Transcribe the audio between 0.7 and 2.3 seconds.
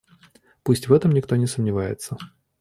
в этом никто не сомневается.